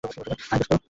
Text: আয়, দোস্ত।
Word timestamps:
আয়, 0.03 0.59
দোস্ত। 0.59 0.71